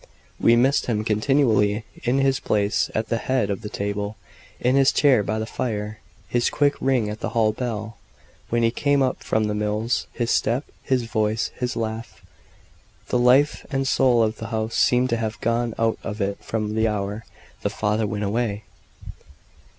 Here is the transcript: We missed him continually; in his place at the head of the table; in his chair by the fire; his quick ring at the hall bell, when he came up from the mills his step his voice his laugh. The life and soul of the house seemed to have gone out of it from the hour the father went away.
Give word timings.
We 0.39 0.55
missed 0.55 0.87
him 0.87 1.03
continually; 1.03 1.85
in 2.03 2.17
his 2.17 2.39
place 2.39 2.89
at 2.95 3.09
the 3.09 3.19
head 3.19 3.51
of 3.51 3.61
the 3.61 3.69
table; 3.69 4.17
in 4.59 4.75
his 4.75 4.91
chair 4.91 5.21
by 5.21 5.37
the 5.37 5.45
fire; 5.45 5.99
his 6.27 6.49
quick 6.49 6.73
ring 6.81 7.07
at 7.07 7.19
the 7.19 7.29
hall 7.37 7.51
bell, 7.53 7.97
when 8.49 8.63
he 8.63 8.71
came 8.71 9.03
up 9.03 9.21
from 9.21 9.43
the 9.43 9.53
mills 9.53 10.07
his 10.11 10.31
step 10.31 10.65
his 10.81 11.03
voice 11.03 11.49
his 11.55 11.75
laugh. 11.75 12.25
The 13.09 13.19
life 13.19 13.63
and 13.69 13.87
soul 13.87 14.23
of 14.23 14.37
the 14.37 14.47
house 14.47 14.73
seemed 14.73 15.11
to 15.11 15.17
have 15.17 15.39
gone 15.39 15.75
out 15.77 15.99
of 16.01 16.19
it 16.19 16.43
from 16.43 16.73
the 16.73 16.87
hour 16.87 17.23
the 17.61 17.69
father 17.69 18.07
went 18.07 18.23
away. 18.23 18.63